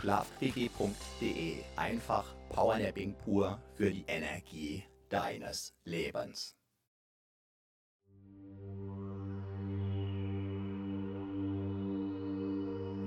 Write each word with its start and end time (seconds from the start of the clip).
Schlafquickie.de. 0.00 1.56
Einfach 1.76 2.24
Powernapping 2.50 3.14
pur 3.24 3.58
für 3.74 3.90
die 3.90 4.04
Energie 4.06 4.84
deines 5.08 5.74
Lebens. 5.84 6.56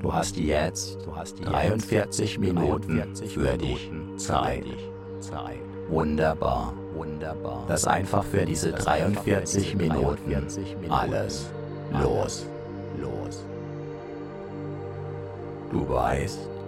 Du 0.02 0.14
hast 0.14 0.38
jetzt, 0.38 1.00
du 1.04 1.16
hast 1.16 1.44
43 1.44 2.38
Minuten 2.38 3.16
für 3.16 3.58
dich 3.58 3.92
Zeit. 4.18 4.66
Wunderbar, 5.90 6.74
wunderbar. 6.94 7.66
Dass 7.68 7.88
einfach 7.88 8.24
für 8.24 8.46
diese 8.46 8.72
43 8.72 9.76
Minuten 9.76 10.48
alles 10.90 11.50
los, 11.92 12.46
los. 13.02 13.46
Du 15.72 15.90
weißt, 15.90 16.50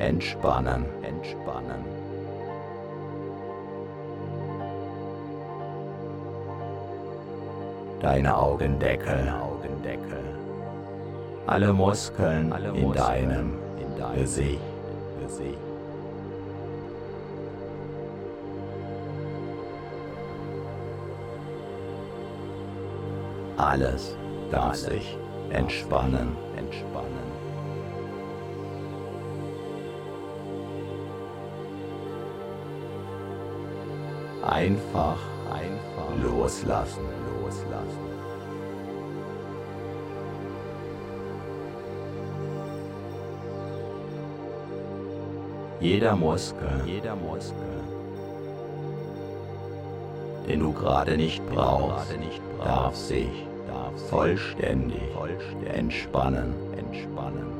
entspannen, 0.00 0.86
entspannen. 1.02 1.84
Deine 8.00 8.34
Augendeckel, 8.36 9.28
Augendeckel. 9.28 10.24
Alle 11.46 11.72
Muskeln 11.72 12.52
Alle 12.52 12.74
in 12.74 12.92
deinem, 12.92 13.58
in 13.78 14.00
deinem 14.00 14.20
Gesicht, 14.20 14.60
Gesicht. 15.20 15.58
Alles 23.58 24.16
darf 24.50 24.74
sich 24.74 25.18
entspannen, 25.50 26.34
entspannen. 26.56 27.19
einfach, 34.42 35.18
einfach 35.50 36.22
loslassen, 36.22 37.04
loslassen. 37.42 38.10
Jeder 45.80 46.14
Muskel, 46.14 46.82
jeder 46.84 47.16
Muskel, 47.16 47.56
den 50.46 50.60
du 50.60 50.72
gerade 50.72 51.16
nicht 51.16 51.42
brauchst, 51.48 52.14
darf 52.62 52.94
sich 52.94 53.30
vollständig, 54.10 55.00
entspannen, 55.72 56.54
entspannen. 56.76 57.59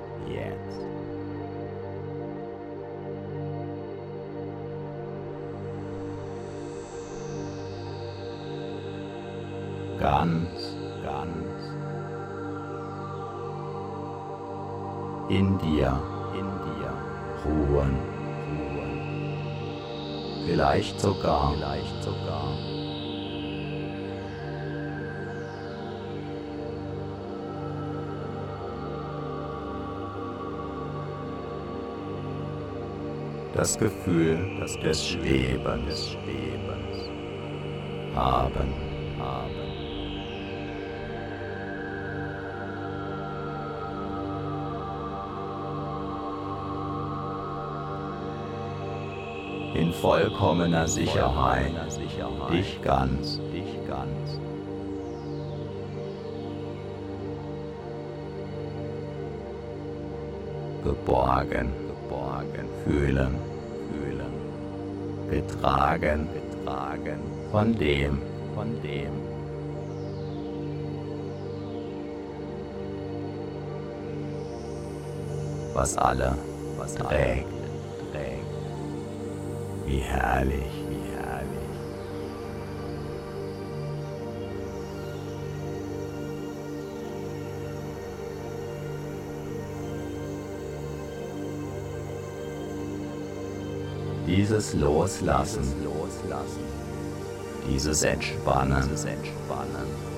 jetzt. 0.27 0.79
Ganz, 9.99 10.75
ganz 11.03 11.51
in 15.31 15.57
dir, 15.59 15.97
in 16.33 16.47
dir 16.65 16.91
ruhen, 17.45 17.95
ruhen. 18.49 18.91
Vielleicht 20.45 20.99
sogar, 20.99 21.53
vielleicht 21.55 22.03
sogar. 22.03 22.80
Das 33.53 33.77
Gefühl 33.77 34.39
das 34.59 34.79
des 34.79 35.07
Schwebens, 35.07 35.85
des 35.85 36.11
Schwebens 36.11 37.09
haben, 38.15 38.73
haben. 39.19 39.71
in 49.73 49.93
vollkommener 49.93 50.87
Sicherheit, 50.87 51.71
dich 52.51 52.81
ganz, 52.81 53.39
dich 53.53 53.87
ganz. 53.87 54.39
Geborgen, 60.83 61.71
geborgen, 61.87 62.69
fühlen, 62.83 63.01
fühlen, 63.01 63.40
getragen, 65.31 66.27
getragen, 66.33 67.19
von 67.51 67.73
dem, 67.77 68.21
von 68.53 68.67
dem. 68.83 69.11
Was 75.73 75.97
alle, 75.97 76.37
was 76.77 76.95
trägt, 76.95 77.47
trägt. 78.11 78.45
Wie 79.85 79.99
herrlich. 79.99 80.90
Dieses 94.41 94.73
Loslassen, 94.73 95.61
dieses 97.69 98.01
Entspannen, 98.01 98.81
dieses 98.81 99.05
Entspannen. 99.05 100.10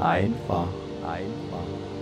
Einfach, 0.00 0.88
einfach. 1.02 1.99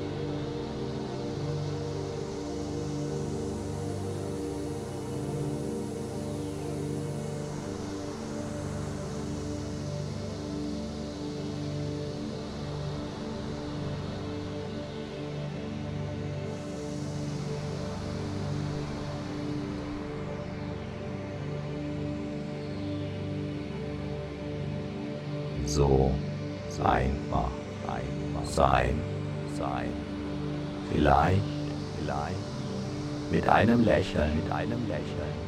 Einem 33.59 33.85
Lächeln, 33.85 34.37
mit 34.37 34.53
einem 34.53 34.87
Lächeln. 34.87 35.48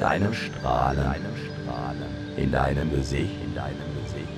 Mit 0.00 0.08
einem 0.08 0.32
Strahlen, 0.32 0.98
einem 0.98 1.36
Strahlen 1.36 2.38
in 2.38 2.50
deinem 2.50 2.90
Gesicht, 2.90 3.34
in 3.44 3.54
deinem 3.54 3.76
Gesicht 4.02 4.28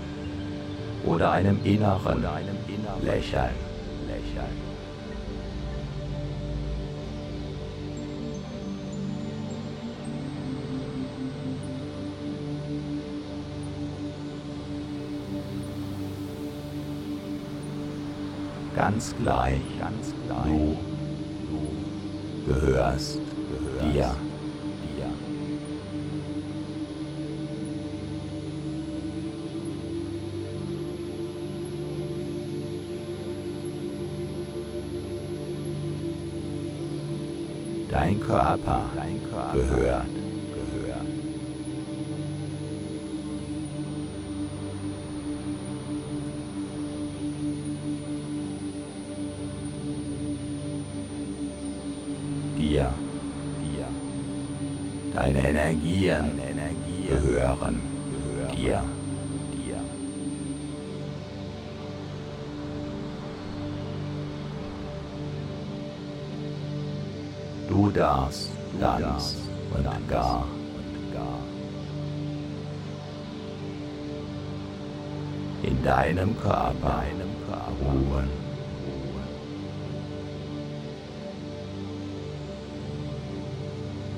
oder 1.04 1.31
einem 1.31 1.57
inneren, 1.62 2.19
oder 2.19 2.33
einem 2.33 2.57
inneren 2.66 3.04
Lächeln, 3.04 3.54
Lächeln. 4.09 4.73
Ganz 18.75 19.14
gleich, 19.23 19.61
ganz 19.78 20.12
gleich. 20.26 20.45
Du, 20.45 20.76
du 22.47 22.52
gehörst, 22.52 23.14
gehörst 23.14 23.32
Körper, 38.33 38.81
dein 38.97 39.21
in 75.83 75.89
deinem 75.89 76.41
Körper 76.41 77.03
ruhen. 77.81 78.31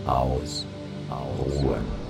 Aus, 0.06 0.66
ruhen. 1.10 2.04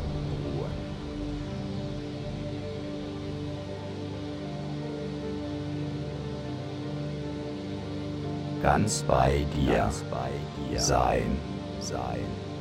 ganz 8.63 9.05
bei 9.07 9.45
dir, 9.55 9.77
ganz 9.77 10.03
bei 10.11 10.31
dir 10.71 10.81
sein, 10.81 11.37
sein. 11.81 12.54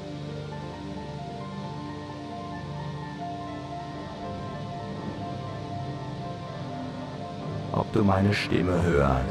Du 7.94 8.04
meine 8.04 8.34
Stimme 8.34 8.82
hörst. 8.84 9.24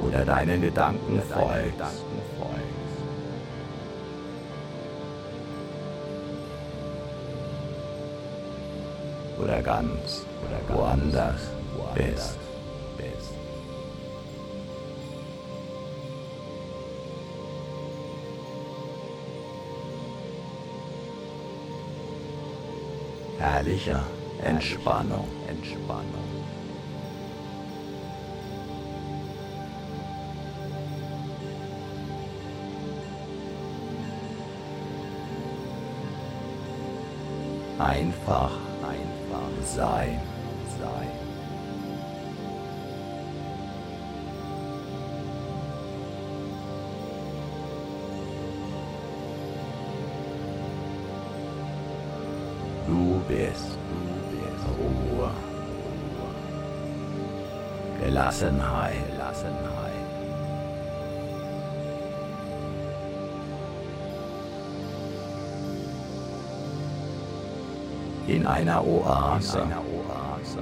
Oder 0.00 0.24
deinen 0.24 0.60
Gedanken 0.60 1.22
folgst. 1.22 2.04
oder 9.44 9.60
ganz 9.62 10.24
oder 10.42 10.76
woanders 10.76 11.40
bist. 11.94 12.43
Herrlicher 23.44 24.02
Entspannung, 24.42 25.28
Entspannung. 25.46 26.24
Einfach 37.78 38.50
sein, 38.80 39.60
sein. 39.62 40.33
Bist, 53.28 53.78
Ruhe, 54.78 55.30
Gelassenheit, 58.00 58.94
Gelassenheit. 59.10 59.74
in 68.26 68.46
einer 68.46 68.84
Oase. 68.84 69.58
In 69.58 69.64
einer 69.64 69.80
Oase. 69.80 70.58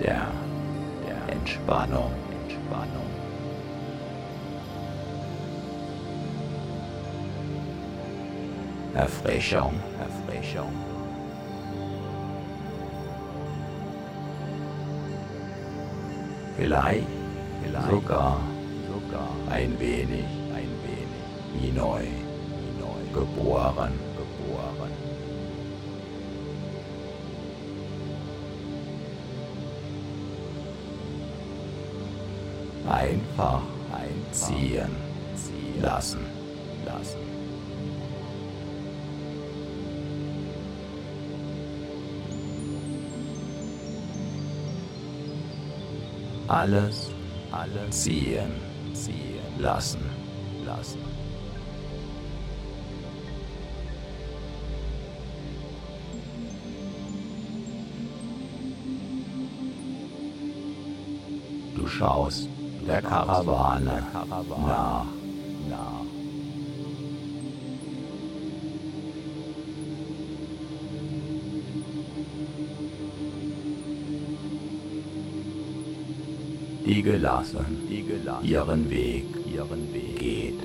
Der, 0.00 0.26
der 1.06 1.34
Entspannung. 1.34 2.27
Erfrischung, 8.94 9.74
Erfrischung. 10.00 10.72
Vielleicht, 16.56 17.06
vielleicht 17.62 17.90
sogar, 17.90 18.40
sogar 18.88 19.28
ein 19.50 19.78
wenig 19.78 20.24
wie 21.60 21.70
neu, 21.70 22.02
wie 22.02 22.80
neu 22.80 23.20
geboren, 23.20 23.92
geboren. 24.16 24.90
Einfach 32.88 33.62
einziehen, 33.92 34.90
ziehen 35.34 35.82
lassen, 35.82 36.20
lassen. 36.84 37.37
Alles, 46.48 47.10
alles 47.52 48.02
ziehen, 48.02 48.50
ziehen 48.94 49.40
lassen, 49.58 50.00
lassen. 50.64 51.18
schaust 61.88 62.48
der 62.86 63.02
Karawane 63.02 64.02
nach. 64.66 65.17
Die 76.98 77.04
gelassen, 77.04 77.64
die 77.88 78.02
gelassen 78.02 78.44
ihren 78.44 78.90
Weg, 78.90 79.24
ihren 79.54 79.94
Weg 79.94 80.18
geht, 80.18 80.60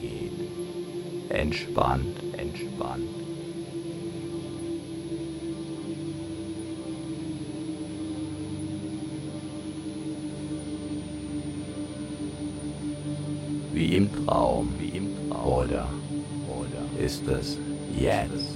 geht, 0.00 1.28
entspannt, 1.28 2.16
entspannt. 2.38 3.02
wie 13.74 13.96
im 13.96 14.08
Traum, 14.24 14.72
wie 14.78 14.96
im 14.96 15.14
Traum. 15.28 15.46
Oder, 15.46 15.86
oder 16.48 17.04
ist 17.04 17.28
es 17.28 17.58
jetzt, 18.00 18.32
jetzt? 18.32 18.55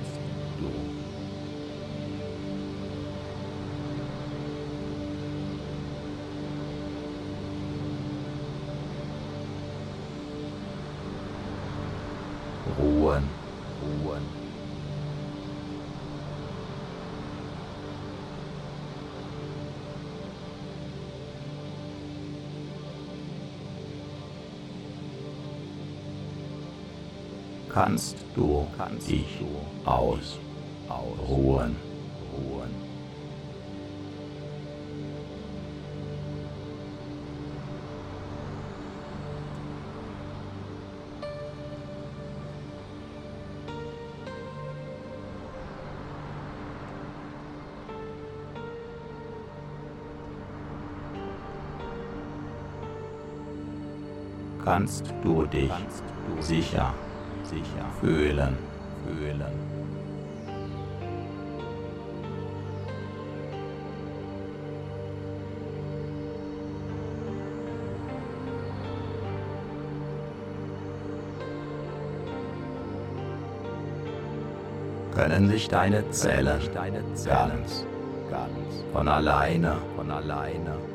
Kannst 27.73 28.17
du 28.35 28.67
kannst 28.77 29.09
dich 29.09 29.39
ausruhen, 29.85 31.77
ruhen. 32.33 32.91
kannst 54.63 55.13
du 55.23 55.45
dich 55.45 55.71
sicher, 56.39 56.93
sicher 57.51 57.85
fühlen, 57.99 58.57
fühlen. 59.05 59.41
Können 75.13 75.49
sich 75.49 75.67
deine 75.67 76.09
Zellen, 76.11 76.59
deine 76.73 77.13
Zellen 77.13 77.51
ganz, 77.51 77.85
ganz 78.31 78.85
von 78.93 79.07
alleine, 79.09 79.75
von 79.97 80.09
alleine 80.09 80.90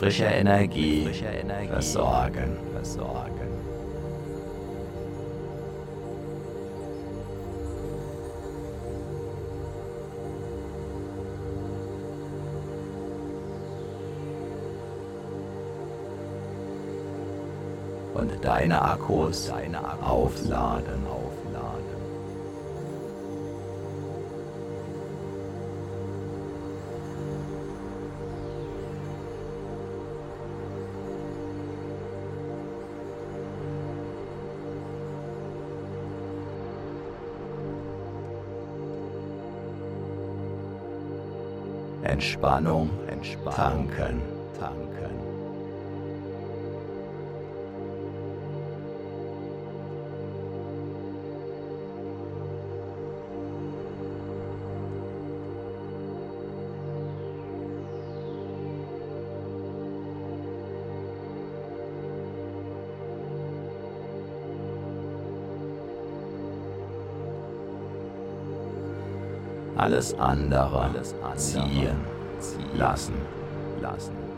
frischer 0.00 0.34
Energie, 0.34 1.06
versorgen. 1.68 2.56
versorgen. 2.72 3.50
Und 18.14 18.42
deine 18.42 18.80
Akkus, 18.80 19.48
deine 19.48 19.84
Akkus 19.84 20.02
aufladen. 20.02 21.19
Entspannung, 42.20 42.90
Entspannung. 43.08 43.88
tanken, 43.88 44.20
tanken. 44.58 44.90
alles 69.80 70.14
andere, 70.18 70.80
alles 70.82 71.14
andere 71.22 71.36
ziehen, 71.36 72.09
ziehen 72.40 72.78
lassen, 72.78 73.14
lassen. 73.80 74.30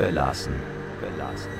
gelassen, 0.00 0.54
gelassen. 1.00 1.59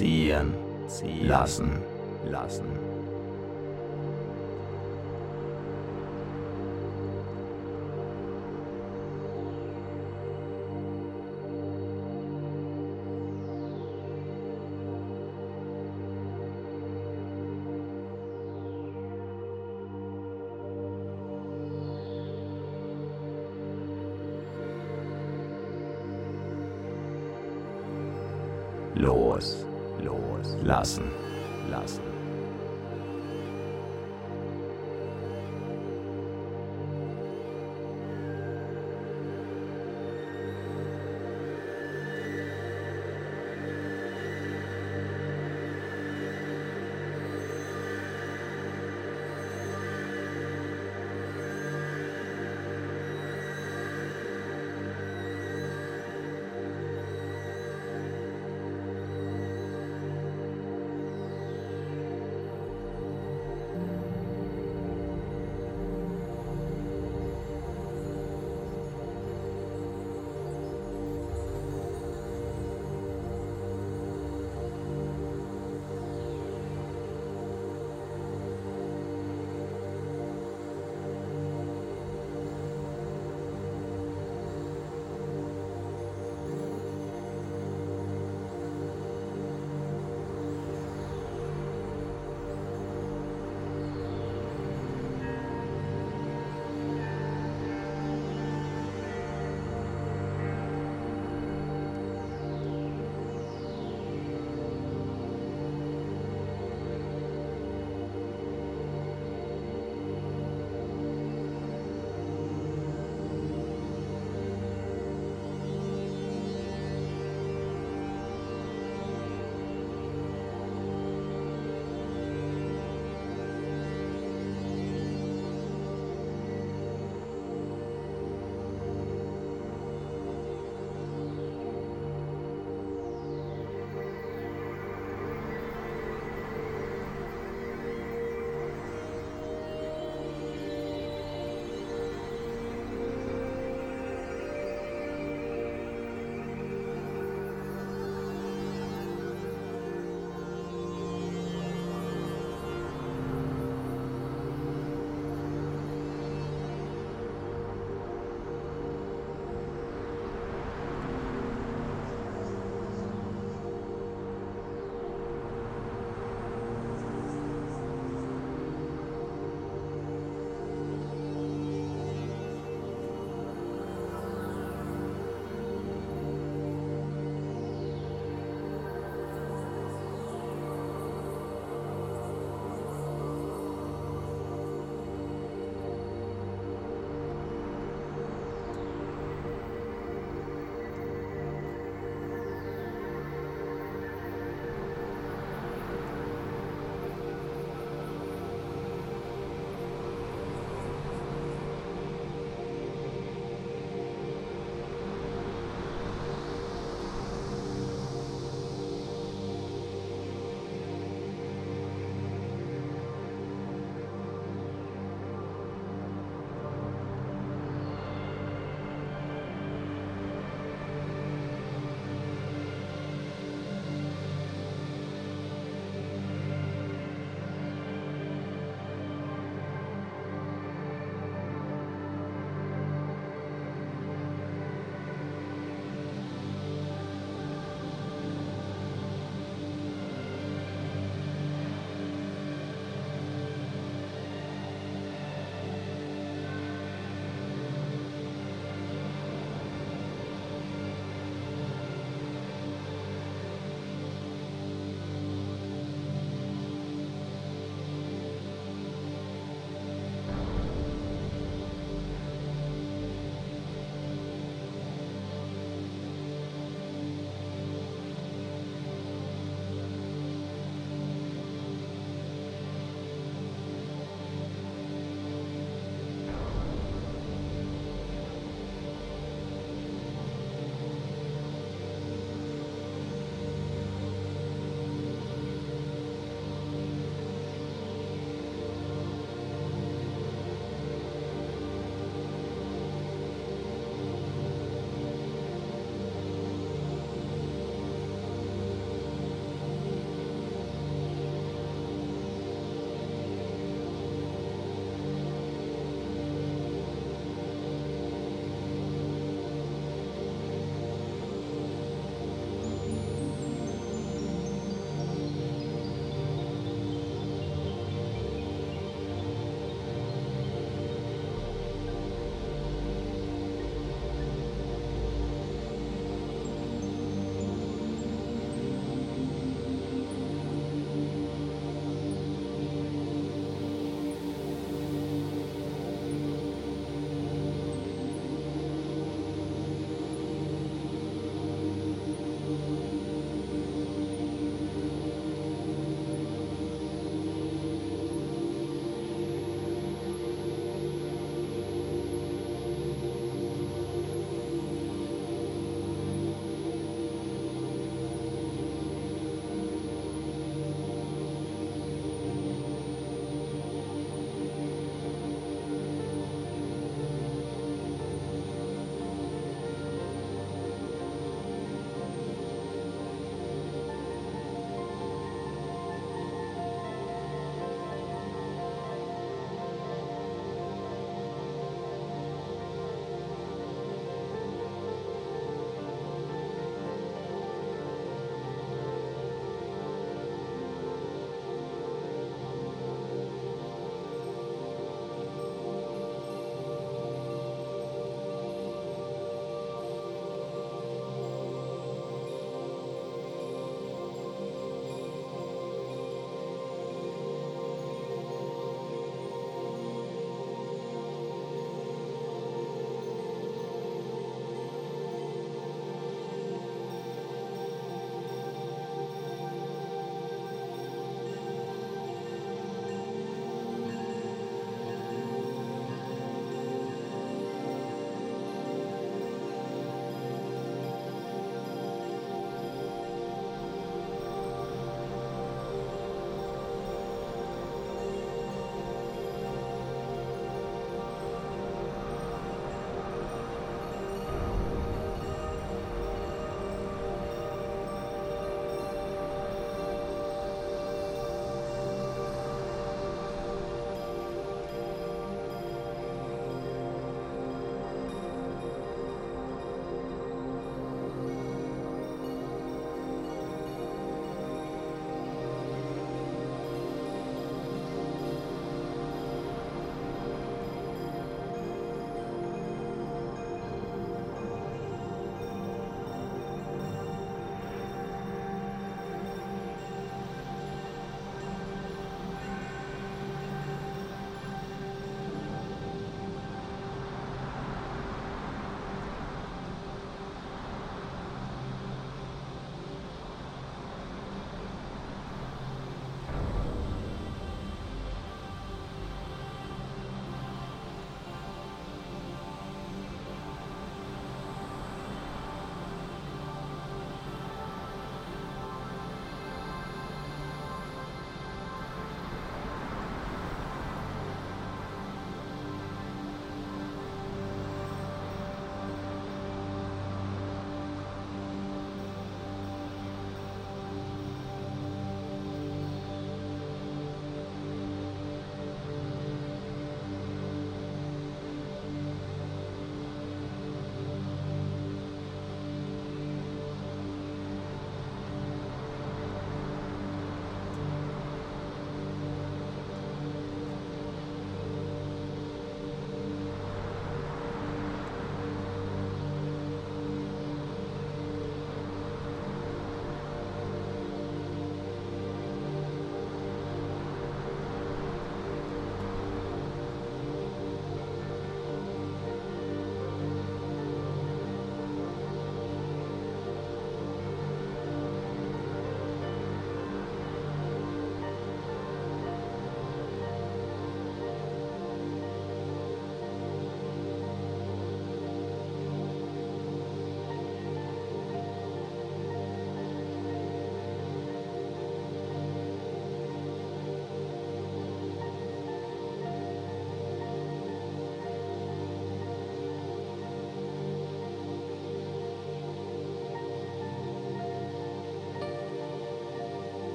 Ziehen, 0.00 0.54
ziehen 0.88 1.28
lassen, 1.28 1.72
lassen. 2.24 2.89